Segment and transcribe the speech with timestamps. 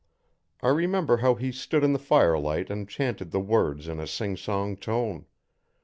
[0.63, 4.35] I remember how he stood in the firelight and chanted the words in a sing
[4.35, 5.27] song tone.